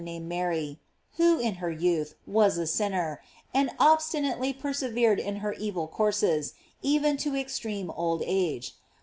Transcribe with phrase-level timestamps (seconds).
[0.03, 0.79] named Mary,
[1.17, 3.21] who, in her youth, was a sinner,
[3.53, 8.73] and obstinately persevered in her evil courses, even to extreme old age.